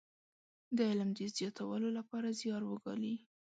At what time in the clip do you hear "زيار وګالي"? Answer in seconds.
2.39-3.15